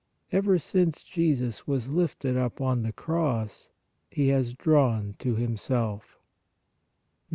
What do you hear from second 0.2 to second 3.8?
Ever since Jesus was lifted up on the cross